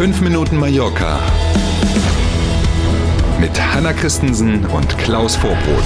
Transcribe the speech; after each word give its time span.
5 0.00 0.22
Minuten 0.22 0.56
Mallorca 0.56 1.20
mit 3.38 3.50
Hanna 3.60 3.92
Christensen 3.92 4.64
und 4.64 4.96
Klaus 4.96 5.36
Vorbrot. 5.36 5.84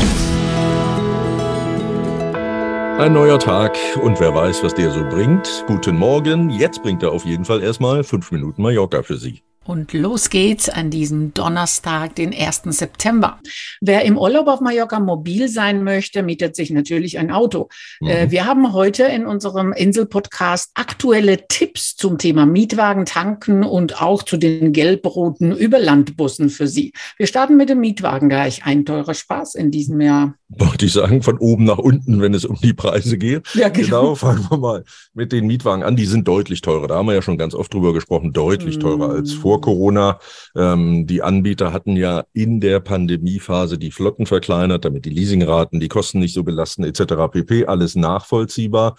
Ein 3.00 3.12
neuer 3.12 3.40
Tag 3.40 3.76
und 4.00 4.20
wer 4.20 4.32
weiß, 4.32 4.62
was 4.62 4.72
der 4.72 4.92
so 4.92 5.02
bringt. 5.08 5.64
Guten 5.66 5.96
Morgen. 5.96 6.48
Jetzt 6.48 6.84
bringt 6.84 7.02
er 7.02 7.10
auf 7.10 7.24
jeden 7.24 7.44
Fall 7.44 7.60
erstmal 7.60 8.04
5 8.04 8.30
Minuten 8.30 8.62
Mallorca 8.62 9.02
für 9.02 9.16
Sie. 9.16 9.42
Und 9.66 9.94
los 9.94 10.28
geht's 10.28 10.68
an 10.68 10.90
diesem 10.90 11.32
Donnerstag, 11.32 12.14
den 12.16 12.34
1. 12.34 12.62
September. 12.66 13.40
Wer 13.80 14.04
im 14.04 14.18
Urlaub 14.18 14.46
auf 14.46 14.60
Mallorca 14.60 15.00
mobil 15.00 15.48
sein 15.48 15.84
möchte, 15.84 16.22
mietet 16.22 16.54
sich 16.54 16.70
natürlich 16.70 17.18
ein 17.18 17.30
Auto. 17.30 17.68
Mhm. 18.00 18.08
Äh, 18.08 18.30
wir 18.30 18.44
haben 18.44 18.74
heute 18.74 19.04
in 19.04 19.26
unserem 19.26 19.72
Insel-Podcast 19.72 20.72
aktuelle 20.74 21.48
Tipps 21.48 21.96
zum 21.96 22.18
Thema 22.18 22.44
Mietwagen 22.44 23.06
tanken 23.06 23.64
und 23.64 24.02
auch 24.02 24.22
zu 24.22 24.36
den 24.36 24.74
gelb-roten 24.74 25.52
Überlandbussen 25.56 26.50
für 26.50 26.66
Sie. 26.66 26.92
Wir 27.16 27.26
starten 27.26 27.56
mit 27.56 27.70
dem 27.70 27.80
Mietwagen 27.80 28.28
gleich. 28.28 28.66
Ein 28.66 28.84
teurer 28.84 29.14
Spaß 29.14 29.54
in 29.54 29.70
diesem 29.70 30.00
Jahr. 30.00 30.34
Wollte 30.48 30.84
ich 30.84 30.92
sagen, 30.92 31.22
von 31.22 31.38
oben 31.38 31.64
nach 31.64 31.78
unten, 31.78 32.20
wenn 32.20 32.34
es 32.34 32.44
um 32.44 32.58
die 32.62 32.74
Preise 32.74 33.16
geht. 33.16 33.48
Ja, 33.54 33.70
genau. 33.70 33.86
genau. 33.86 34.14
Fangen 34.14 34.46
wir 34.50 34.58
mal 34.58 34.84
mit 35.14 35.32
den 35.32 35.46
Mietwagen 35.46 35.82
an. 35.82 35.96
Die 35.96 36.06
sind 36.06 36.28
deutlich 36.28 36.60
teurer. 36.60 36.86
Da 36.86 36.96
haben 36.96 37.06
wir 37.06 37.14
ja 37.14 37.22
schon 37.22 37.38
ganz 37.38 37.54
oft 37.54 37.72
drüber 37.72 37.94
gesprochen. 37.94 38.32
Deutlich 38.32 38.78
teurer 38.78 39.08
mhm. 39.08 39.14
als 39.14 39.32
vor 39.32 39.53
vor 39.54 39.60
Corona. 39.60 40.18
Ähm, 40.56 41.06
die 41.06 41.22
Anbieter 41.22 41.72
hatten 41.72 41.96
ja 41.96 42.24
in 42.32 42.60
der 42.60 42.80
Pandemiephase 42.80 43.78
die 43.78 43.92
Flotten 43.92 44.26
verkleinert, 44.26 44.84
damit 44.84 45.04
die 45.04 45.10
Leasingraten, 45.10 45.80
die 45.80 45.88
Kosten 45.88 46.18
nicht 46.18 46.34
so 46.34 46.42
belasten 46.42 46.84
etc. 46.84 47.28
pp. 47.30 47.66
Alles 47.66 47.94
nachvollziehbar. 47.94 48.96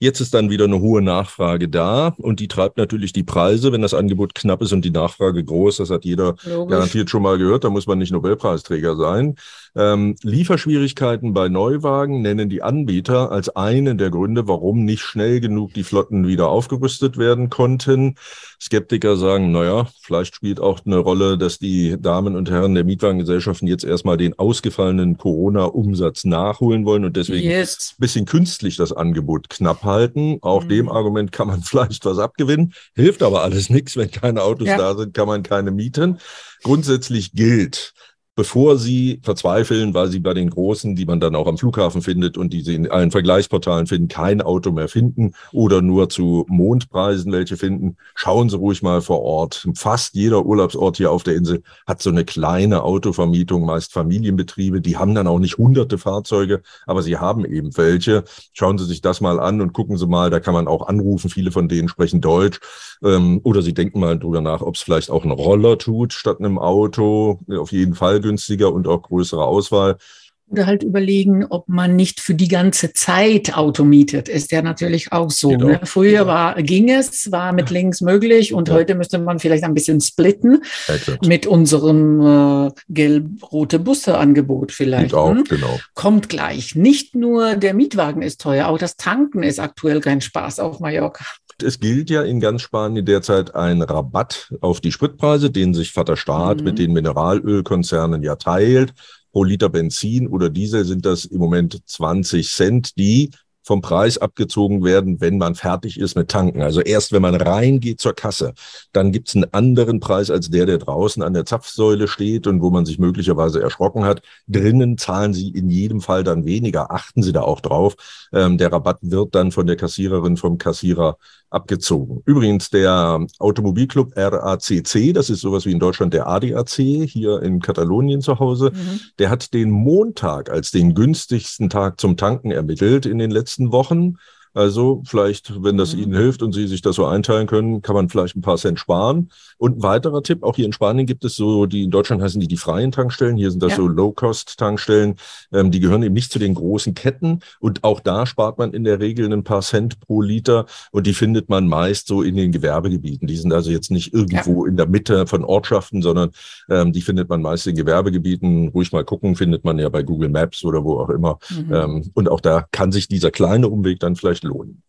Jetzt 0.00 0.20
ist 0.20 0.34
dann 0.34 0.50
wieder 0.50 0.64
eine 0.64 0.80
hohe 0.80 1.00
Nachfrage 1.02 1.68
da 1.68 2.14
und 2.18 2.40
die 2.40 2.48
treibt 2.48 2.76
natürlich 2.76 3.12
die 3.12 3.22
Preise, 3.22 3.72
wenn 3.72 3.82
das 3.82 3.94
Angebot 3.94 4.34
knapp 4.34 4.60
ist 4.60 4.72
und 4.72 4.84
die 4.84 4.90
Nachfrage 4.90 5.42
groß. 5.42 5.78
Das 5.78 5.90
hat 5.90 6.04
jeder 6.04 6.34
Logisch. 6.44 6.70
garantiert 6.70 7.10
schon 7.10 7.22
mal 7.22 7.38
gehört. 7.38 7.64
Da 7.64 7.70
muss 7.70 7.86
man 7.86 7.98
nicht 7.98 8.12
Nobelpreisträger 8.12 8.96
sein. 8.96 9.36
Ähm, 9.76 10.14
Lieferschwierigkeiten 10.22 11.32
bei 11.32 11.48
Neuwagen 11.48 12.22
nennen 12.22 12.48
die 12.48 12.62
Anbieter 12.62 13.32
als 13.32 13.48
einen 13.48 13.98
der 13.98 14.10
Gründe, 14.10 14.46
warum 14.46 14.84
nicht 14.84 15.02
schnell 15.02 15.40
genug 15.40 15.74
die 15.74 15.84
Flotten 15.84 16.26
wieder 16.26 16.48
aufgerüstet 16.48 17.16
werden 17.16 17.50
konnten. 17.50 18.16
Skeptiker 18.60 19.16
sagen, 19.16 19.52
naja, 19.52 19.86
vielleicht 20.00 20.34
spielt 20.34 20.60
auch 20.60 20.80
eine 20.84 20.98
Rolle, 20.98 21.38
dass 21.38 21.58
die 21.58 21.96
Damen 22.00 22.36
und 22.36 22.50
Herren 22.50 22.74
der 22.74 22.84
Mietwagengesellschaften 22.84 23.68
jetzt 23.68 23.84
erstmal 23.84 24.16
den 24.16 24.38
ausgefallenen 24.38 25.18
Corona-Umsatz 25.18 26.24
nachholen 26.24 26.84
wollen 26.84 27.04
und 27.04 27.16
deswegen 27.16 27.48
yes. 27.48 27.94
bisschen 27.98 28.26
künstlich 28.26 28.76
das 28.76 28.92
Angebot 28.92 29.50
knapp 29.50 29.84
halten. 29.94 30.38
Auch 30.42 30.64
mhm. 30.64 30.68
dem 30.68 30.88
Argument 30.88 31.32
kann 31.32 31.48
man 31.48 31.62
vielleicht 31.64 32.04
was 32.04 32.18
abgewinnen. 32.18 32.74
Hilft 32.94 33.22
aber 33.22 33.42
alles 33.42 33.70
nichts. 33.70 33.96
Wenn 33.96 34.10
keine 34.10 34.42
Autos 34.42 34.68
ja. 34.68 34.76
da 34.76 34.94
sind, 34.94 35.14
kann 35.14 35.28
man 35.28 35.42
keine 35.42 35.70
mieten. 35.70 36.18
Grundsätzlich 36.62 37.32
gilt, 37.32 37.94
bevor 38.36 38.78
sie 38.78 39.20
verzweifeln, 39.22 39.94
weil 39.94 40.08
sie 40.08 40.18
bei 40.18 40.34
den 40.34 40.50
Großen, 40.50 40.96
die 40.96 41.06
man 41.06 41.20
dann 41.20 41.36
auch 41.36 41.46
am 41.46 41.56
Flughafen 41.56 42.02
findet 42.02 42.36
und 42.36 42.52
die 42.52 42.62
sie 42.62 42.74
in 42.74 42.90
allen 42.90 43.12
Vergleichsportalen 43.12 43.86
finden, 43.86 44.08
kein 44.08 44.42
Auto 44.42 44.72
mehr 44.72 44.88
finden 44.88 45.34
oder 45.52 45.82
nur 45.82 46.08
zu 46.08 46.44
Mondpreisen 46.48 47.30
welche 47.32 47.56
finden, 47.56 47.96
schauen 48.14 48.48
Sie 48.48 48.56
ruhig 48.56 48.82
mal 48.82 49.02
vor 49.02 49.22
Ort. 49.22 49.68
Fast 49.76 50.14
jeder 50.14 50.44
Urlaubsort 50.44 50.96
hier 50.96 51.12
auf 51.12 51.22
der 51.22 51.36
Insel 51.36 51.62
hat 51.86 52.02
so 52.02 52.10
eine 52.10 52.24
kleine 52.24 52.82
Autovermietung, 52.82 53.64
meist 53.66 53.92
Familienbetriebe, 53.92 54.80
die 54.80 54.96
haben 54.96 55.14
dann 55.14 55.28
auch 55.28 55.38
nicht 55.38 55.56
hunderte 55.58 55.98
Fahrzeuge, 55.98 56.62
aber 56.86 57.02
sie 57.02 57.18
haben 57.18 57.44
eben 57.44 57.76
welche. 57.76 58.24
Schauen 58.52 58.78
Sie 58.78 58.84
sich 58.84 59.00
das 59.00 59.20
mal 59.20 59.38
an 59.38 59.60
und 59.60 59.72
gucken 59.72 59.96
Sie 59.96 60.06
mal, 60.06 60.30
da 60.30 60.40
kann 60.40 60.54
man 60.54 60.66
auch 60.66 60.88
anrufen, 60.88 61.30
viele 61.30 61.52
von 61.52 61.68
denen 61.68 61.88
sprechen 61.88 62.20
Deutsch 62.20 62.58
ähm, 63.02 63.40
oder 63.44 63.62
Sie 63.62 63.74
denken 63.74 64.00
mal 64.00 64.18
drüber 64.18 64.40
nach, 64.40 64.60
ob 64.60 64.74
es 64.74 64.82
vielleicht 64.82 65.10
auch 65.10 65.24
ein 65.24 65.30
Roller 65.30 65.78
tut 65.78 66.12
statt 66.12 66.40
einem 66.40 66.58
Auto. 66.58 67.38
Auf 67.48 67.70
jeden 67.70 67.94
Fall 67.94 68.23
günstiger 68.24 68.72
und 68.72 68.88
auch 68.88 69.02
größere 69.02 69.44
Auswahl. 69.44 69.98
Oder 70.46 70.66
halt 70.66 70.82
überlegen, 70.82 71.46
ob 71.48 71.68
man 71.68 71.96
nicht 71.96 72.20
für 72.20 72.34
die 72.34 72.48
ganze 72.48 72.92
Zeit 72.92 73.56
Auto 73.56 73.82
mietet. 73.82 74.28
Ist 74.28 74.52
ja 74.52 74.60
natürlich 74.60 75.10
auch 75.10 75.30
so. 75.30 75.52
Ne? 75.56 75.80
Früher 75.84 76.26
war, 76.26 76.62
ging 76.62 76.90
es, 76.90 77.32
war 77.32 77.54
mit 77.54 77.70
links 77.70 78.02
möglich 78.02 78.52
und 78.52 78.68
ja. 78.68 78.74
heute 78.74 78.94
müsste 78.94 79.18
man 79.18 79.38
vielleicht 79.38 79.64
ein 79.64 79.72
bisschen 79.72 80.02
splitten 80.02 80.62
Exakt. 80.86 81.26
mit 81.26 81.46
unserem 81.46 82.66
äh, 82.66 82.70
gelb-rote 82.90 83.78
Busse-Angebot 83.78 84.70
vielleicht. 84.70 85.14
Auch, 85.14 85.30
hm? 85.30 85.44
genau. 85.44 85.80
Kommt 85.94 86.28
gleich. 86.28 86.74
Nicht 86.74 87.14
nur 87.14 87.56
der 87.56 87.72
Mietwagen 87.72 88.20
ist 88.20 88.42
teuer, 88.42 88.68
auch 88.68 88.78
das 88.78 88.96
Tanken 88.96 89.42
ist 89.42 89.58
aktuell 89.58 90.00
kein 90.00 90.20
Spaß 90.20 90.60
auf 90.60 90.78
Mallorca. 90.78 91.24
Es 91.62 91.80
gilt 91.80 92.10
ja 92.10 92.22
in 92.22 92.40
ganz 92.40 92.62
Spanien 92.62 93.04
derzeit 93.04 93.54
ein 93.54 93.82
Rabatt 93.82 94.52
auf 94.60 94.80
die 94.80 94.92
Spritpreise, 94.92 95.50
den 95.50 95.74
sich 95.74 95.92
Vater 95.92 96.16
Staat 96.16 96.58
mhm. 96.58 96.64
mit 96.64 96.78
den 96.78 96.92
Mineralölkonzernen 96.92 98.22
ja 98.22 98.36
teilt. 98.36 98.92
Pro 99.32 99.44
Liter 99.44 99.68
Benzin 99.68 100.28
oder 100.28 100.48
Diesel 100.48 100.84
sind 100.84 101.04
das 101.04 101.24
im 101.24 101.38
Moment 101.38 101.82
20 101.86 102.48
Cent, 102.48 102.96
die 102.96 103.30
vom 103.64 103.80
Preis 103.80 104.18
abgezogen 104.18 104.84
werden, 104.84 105.20
wenn 105.20 105.38
man 105.38 105.54
fertig 105.54 105.98
ist 105.98 106.16
mit 106.16 106.28
Tanken. 106.28 106.62
Also 106.62 106.80
erst 106.80 107.12
wenn 107.12 107.22
man 107.22 107.34
reingeht 107.34 108.00
zur 108.00 108.14
Kasse, 108.14 108.52
dann 108.92 109.10
gibt's 109.10 109.34
einen 109.34 109.52
anderen 109.52 110.00
Preis 110.00 110.30
als 110.30 110.50
der, 110.50 110.66
der 110.66 110.78
draußen 110.78 111.22
an 111.22 111.32
der 111.32 111.46
Zapfsäule 111.46 112.06
steht 112.06 112.46
und 112.46 112.60
wo 112.60 112.70
man 112.70 112.84
sich 112.84 112.98
möglicherweise 112.98 113.62
erschrocken 113.62 114.04
hat. 114.04 114.20
Drinnen 114.46 114.98
zahlen 114.98 115.32
Sie 115.32 115.48
in 115.48 115.70
jedem 115.70 116.00
Fall 116.02 116.24
dann 116.24 116.44
weniger. 116.44 116.92
Achten 116.92 117.22
Sie 117.22 117.32
da 117.32 117.40
auch 117.40 117.60
drauf. 117.60 117.96
Ähm, 118.32 118.58
der 118.58 118.70
Rabatt 118.70 118.98
wird 119.00 119.34
dann 119.34 119.50
von 119.50 119.66
der 119.66 119.76
Kassiererin, 119.76 120.36
vom 120.36 120.58
Kassierer 120.58 121.16
abgezogen. 121.54 122.20
Übrigens 122.26 122.68
der 122.68 123.24
Automobilclub 123.38 124.12
RACC, 124.16 125.14
das 125.14 125.30
ist 125.30 125.40
sowas 125.40 125.64
wie 125.64 125.72
in 125.72 125.78
Deutschland 125.78 126.12
der 126.12 126.26
ADAC, 126.26 127.06
hier 127.06 127.40
in 127.42 127.60
Katalonien 127.60 128.20
zu 128.20 128.40
Hause, 128.40 128.72
mhm. 128.74 129.00
der 129.18 129.30
hat 129.30 129.54
den 129.54 129.70
Montag 129.70 130.50
als 130.50 130.72
den 130.72 130.94
günstigsten 130.94 131.70
Tag 131.70 132.00
zum 132.00 132.16
Tanken 132.16 132.50
ermittelt 132.50 133.06
in 133.06 133.18
den 133.18 133.30
letzten 133.30 133.53
Wochen. 133.58 134.18
Also 134.54 135.02
vielleicht, 135.04 135.62
wenn 135.62 135.76
das 135.76 135.94
mhm. 135.94 136.02
Ihnen 136.02 136.14
hilft 136.14 136.42
und 136.42 136.52
Sie 136.52 136.66
sich 136.66 136.80
das 136.80 136.96
so 136.96 137.04
einteilen 137.06 137.46
können, 137.46 137.82
kann 137.82 137.94
man 137.94 138.08
vielleicht 138.08 138.36
ein 138.36 138.40
paar 138.40 138.56
Cent 138.56 138.78
sparen. 138.78 139.30
Und 139.58 139.78
ein 139.78 139.82
weiterer 139.82 140.22
Tipp, 140.22 140.42
auch 140.42 140.56
hier 140.56 140.64
in 140.64 140.72
Spanien 140.72 141.06
gibt 141.06 141.24
es 141.24 141.34
so, 141.34 141.66
die 141.66 141.82
in 141.82 141.90
Deutschland 141.90 142.22
heißen 142.22 142.40
die 142.40 142.48
die 142.48 142.56
freien 142.56 142.92
Tankstellen, 142.92 143.36
hier 143.36 143.50
sind 143.50 143.62
das 143.62 143.72
ja. 143.72 143.76
so 143.76 143.88
Low-Cost-Tankstellen, 143.88 145.16
ähm, 145.52 145.70
die 145.70 145.80
gehören 145.80 146.02
eben 146.02 146.14
nicht 146.14 146.30
zu 146.30 146.38
den 146.38 146.54
großen 146.54 146.94
Ketten 146.94 147.40
und 147.60 147.82
auch 147.82 148.00
da 148.00 148.26
spart 148.26 148.58
man 148.58 148.72
in 148.72 148.84
der 148.84 149.00
Regel 149.00 149.32
ein 149.32 149.44
paar 149.44 149.62
Cent 149.62 150.00
pro 150.00 150.22
Liter 150.22 150.66
und 150.92 151.06
die 151.06 151.14
findet 151.14 151.48
man 151.48 151.66
meist 151.66 152.06
so 152.06 152.22
in 152.22 152.36
den 152.36 152.52
Gewerbegebieten. 152.52 153.26
Die 153.26 153.36
sind 153.36 153.52
also 153.52 153.70
jetzt 153.70 153.90
nicht 153.90 154.14
irgendwo 154.14 154.64
ja. 154.64 154.70
in 154.70 154.76
der 154.76 154.86
Mitte 154.86 155.26
von 155.26 155.44
Ortschaften, 155.44 156.02
sondern 156.02 156.30
ähm, 156.70 156.92
die 156.92 157.02
findet 157.02 157.28
man 157.28 157.42
meist 157.42 157.66
in 157.66 157.74
Gewerbegebieten. 157.74 158.68
Ruhig 158.68 158.92
mal 158.92 159.04
gucken, 159.04 159.34
findet 159.34 159.64
man 159.64 159.78
ja 159.78 159.88
bei 159.88 160.02
Google 160.02 160.28
Maps 160.28 160.64
oder 160.64 160.84
wo 160.84 161.00
auch 161.00 161.10
immer. 161.10 161.38
Mhm. 161.50 161.74
Ähm, 161.74 162.10
und 162.14 162.28
auch 162.28 162.40
da 162.40 162.66
kann 162.70 162.92
sich 162.92 163.08
dieser 163.08 163.30
kleine 163.30 163.68
Umweg 163.68 164.00
dann 164.00 164.16
vielleicht 164.16 164.43
lohnen. 164.44 164.82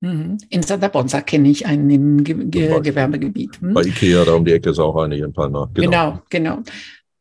Mhm. 0.00 0.38
In 0.48 0.62
Santa 0.62 0.88
Ponsa 0.88 1.20
kenne 1.22 1.48
ich 1.48 1.66
einen 1.66 1.90
im 1.90 2.24
Ge 2.24 2.34
Ge 2.46 2.80
Gewerbegebiet. 2.80 3.60
Hm? 3.60 3.74
Bei 3.74 3.82
Ikea, 3.82 4.24
da 4.24 4.34
um 4.34 4.44
die 4.44 4.52
Ecke 4.52 4.70
ist 4.70 4.78
auch 4.78 4.96
eine 4.96 5.16
in 5.16 5.32
Palma. 5.32 5.68
Genau. 5.74 5.90
genau, 5.90 6.22
genau. 6.30 6.62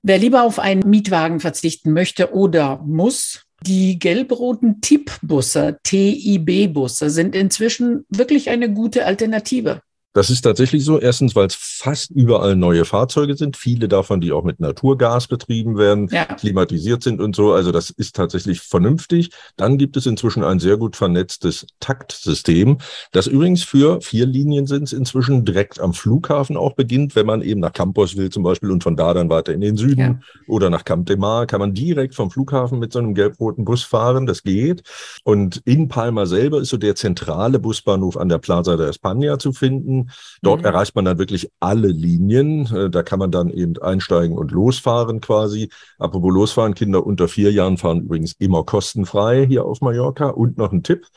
Wer 0.04 0.20
lieber 0.20 0.44
auf 0.44 0.60
einen 0.60 0.88
Mietwagen 0.88 1.40
verzichten 1.40 1.92
möchte 1.92 2.34
oder 2.34 2.82
muss, 2.86 3.48
die 3.66 3.98
gelb-roten 3.98 4.82
TIP-Busse, 4.82 5.80
TIB-Busse, 5.84 7.10
sind 7.10 7.36
inzwischen 7.36 8.06
wirklich 8.10 8.50
eine 8.50 8.72
gute 8.72 9.06
Alternative. 9.06 9.82
Das 10.18 10.32
ist 10.32 10.42
tatsächlich 10.42 10.84
so. 10.84 11.00
Erstens, 11.00 11.36
weil 11.36 11.46
es 11.46 11.54
fast 11.54 12.10
überall 12.10 12.56
neue 12.56 12.86
Fahrzeuge 12.86 13.38
sind. 13.38 13.56
Viele 13.56 13.88
davon, 13.88 14.20
die 14.20 14.32
auch 14.32 14.44
mit 14.44 14.60
Naturgas 14.60 15.28
betrieben 15.28 15.78
werden, 15.78 16.08
ja. 16.12 16.26
klimatisiert 16.26 17.04
sind 17.04 17.22
und 17.22 17.36
so. 17.36 17.54
Also 17.54 17.72
das 17.72 17.92
ist 17.92 18.16
tatsächlich 18.16 18.62
vernünftig. 18.62 19.30
Dann 19.58 19.78
gibt 19.78 19.96
es 19.96 20.08
inzwischen 20.08 20.44
ein 20.44 20.58
sehr 20.58 20.78
gut 20.78 20.96
vernetztes 20.96 21.68
Taktsystem, 21.80 22.80
das 23.12 23.28
übrigens 23.28 23.64
für 23.64 24.02
vier 24.02 24.26
Linien 24.26 24.66
sind 24.66 24.92
inzwischen 24.92 25.46
direkt 25.46 25.80
am 25.80 25.94
Flughafen 25.94 26.58
auch 26.58 26.74
beginnt. 26.74 27.16
Wenn 27.16 27.28
man 27.28 27.44
eben 27.44 27.60
nach 27.60 27.74
Campos 27.74 28.18
will 28.18 28.32
zum 28.32 28.42
Beispiel 28.42 28.72
und 28.72 28.82
von 28.82 28.96
da 28.96 29.14
dann 29.14 29.30
weiter 29.30 29.54
in 29.54 29.62
den 29.62 29.78
Süden 29.78 30.00
ja. 30.00 30.20
oder 30.48 30.72
nach 30.72 30.84
Camp 30.84 31.06
de 31.06 31.18
Mar, 31.18 31.46
kann 31.46 31.60
man 31.60 31.76
direkt 31.76 32.16
vom 32.16 32.32
Flughafen 32.32 32.80
mit 32.80 32.92
so 32.92 32.98
einem 32.98 33.14
gelb-roten 33.14 33.66
Bus 33.66 33.84
fahren. 33.84 34.26
Das 34.26 34.42
geht. 34.42 34.82
Und 35.24 35.62
in 35.66 35.90
Palma 35.90 36.26
selber 36.26 36.60
ist 36.60 36.70
so 36.70 36.78
der 36.78 36.96
zentrale 36.96 37.60
Busbahnhof 37.60 38.18
an 38.18 38.30
der 38.30 38.40
Plaza 38.40 38.78
de 38.78 38.90
España 38.90 39.38
zu 39.38 39.54
finden. 39.54 40.07
Dort 40.42 40.62
mhm. 40.62 40.66
erreicht 40.66 40.96
man 40.96 41.06
dann 41.06 41.18
wirklich 41.18 41.50
alle 41.60 41.88
Linien. 41.88 42.66
Äh, 42.74 42.90
da 42.90 43.04
kann 43.04 43.20
man 43.20 43.32
dann 43.32 43.50
eben 43.50 43.78
einsteigen 43.82 44.38
und 44.38 44.52
losfahren 44.52 45.22
quasi. 45.22 45.70
Apropos 46.00 46.34
losfahren, 46.34 46.74
Kinder 46.74 47.06
unter 47.06 47.28
vier 47.28 47.52
Jahren 47.52 47.78
fahren 47.78 48.02
übrigens 48.02 48.34
immer 48.40 48.64
kostenfrei 48.64 49.46
hier 49.48 49.66
auf 49.66 49.82
Mallorca. 49.82 50.28
Und 50.30 50.58
noch 50.58 50.72
ein 50.72 50.84
Tipp. 50.84 51.08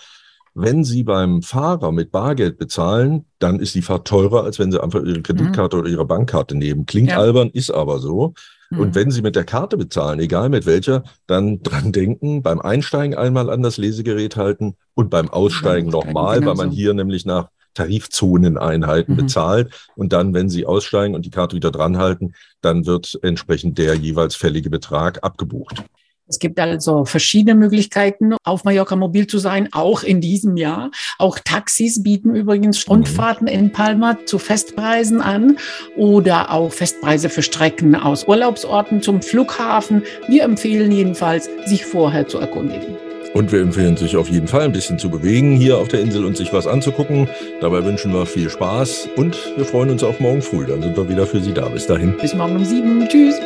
Wenn 0.54 0.82
Sie 0.84 1.04
beim 1.04 1.42
Fahrer 1.42 1.92
mit 1.92 2.10
Bargeld 2.10 2.58
bezahlen, 2.58 3.24
dann 3.38 3.60
ist 3.60 3.74
die 3.74 3.82
Fahrt 3.82 4.08
teurer, 4.08 4.42
als 4.42 4.58
wenn 4.58 4.72
Sie 4.72 4.82
einfach 4.82 5.02
Ihre 5.02 5.22
Kreditkarte 5.22 5.76
mhm. 5.76 5.82
oder 5.82 5.90
Ihre 5.90 6.04
Bankkarte 6.06 6.56
nehmen. 6.56 6.86
Klingt 6.86 7.10
ja. 7.10 7.18
albern, 7.18 7.50
ist 7.50 7.70
aber 7.70 8.00
so. 8.00 8.34
Und 8.70 8.90
mhm. 8.90 8.94
wenn 8.94 9.10
Sie 9.10 9.22
mit 9.22 9.34
der 9.34 9.44
Karte 9.44 9.76
bezahlen, 9.76 10.20
egal 10.20 10.48
mit 10.48 10.64
welcher, 10.64 11.02
dann 11.26 11.62
dran 11.62 11.90
denken, 11.90 12.42
beim 12.42 12.60
Einsteigen 12.60 13.16
einmal 13.16 13.50
an 13.50 13.62
das 13.62 13.78
Lesegerät 13.78 14.36
halten 14.36 14.76
und 14.94 15.10
beim 15.10 15.28
Aussteigen 15.28 15.90
nochmal, 15.90 16.38
genau 16.38 16.50
weil 16.50 16.56
man 16.56 16.70
so. 16.70 16.76
hier 16.76 16.94
nämlich 16.94 17.24
nach 17.24 17.48
Tarifzoneneinheiten 17.74 19.14
mhm. 19.14 19.18
bezahlt. 19.18 19.88
Und 19.96 20.12
dann, 20.12 20.34
wenn 20.34 20.48
Sie 20.48 20.66
aussteigen 20.66 21.14
und 21.14 21.26
die 21.26 21.30
Karte 21.30 21.56
wieder 21.56 21.70
dranhalten, 21.70 22.34
dann 22.60 22.86
wird 22.86 23.18
entsprechend 23.22 23.78
der 23.78 23.94
jeweils 23.94 24.34
fällige 24.34 24.70
Betrag 24.70 25.22
abgebucht. 25.22 25.84
Es 26.30 26.38
gibt 26.38 26.60
also 26.60 27.04
verschiedene 27.04 27.56
Möglichkeiten, 27.56 28.34
auf 28.44 28.62
Mallorca 28.62 28.94
mobil 28.94 29.26
zu 29.26 29.38
sein, 29.38 29.68
auch 29.72 30.04
in 30.04 30.20
diesem 30.20 30.56
Jahr. 30.56 30.92
Auch 31.18 31.40
Taxis 31.40 32.04
bieten 32.04 32.36
übrigens 32.36 32.86
mhm. 32.86 32.92
Rundfahrten 32.92 33.48
in 33.48 33.72
Palma 33.72 34.16
zu 34.26 34.38
Festpreisen 34.38 35.20
an 35.20 35.56
oder 35.96 36.52
auch 36.52 36.70
Festpreise 36.70 37.30
für 37.30 37.42
Strecken 37.42 37.96
aus 37.96 38.28
Urlaubsorten 38.28 39.02
zum 39.02 39.22
Flughafen. 39.22 40.04
Wir 40.28 40.44
empfehlen 40.44 40.92
jedenfalls, 40.92 41.50
sich 41.66 41.84
vorher 41.84 42.28
zu 42.28 42.38
erkundigen. 42.38 43.09
Und 43.32 43.52
wir 43.52 43.60
empfehlen 43.60 43.96
sich 43.96 44.16
auf 44.16 44.28
jeden 44.28 44.48
Fall 44.48 44.62
ein 44.62 44.72
bisschen 44.72 44.98
zu 44.98 45.08
bewegen 45.08 45.56
hier 45.56 45.78
auf 45.78 45.88
der 45.88 46.00
Insel 46.00 46.24
und 46.24 46.36
sich 46.36 46.52
was 46.52 46.66
anzugucken. 46.66 47.28
Dabei 47.60 47.84
wünschen 47.84 48.12
wir 48.12 48.26
viel 48.26 48.50
Spaß 48.50 49.10
und 49.16 49.38
wir 49.56 49.64
freuen 49.64 49.90
uns 49.90 50.02
auf 50.02 50.18
morgen 50.20 50.42
früh. 50.42 50.66
Dann 50.66 50.82
sind 50.82 50.96
wir 50.96 51.08
wieder 51.08 51.26
für 51.26 51.40
Sie 51.40 51.52
da. 51.52 51.68
Bis 51.68 51.86
dahin. 51.86 52.16
Bis 52.16 52.34
morgen 52.34 52.56
um 52.56 52.64
sieben. 52.64 53.06
Tschüss. 53.08 53.40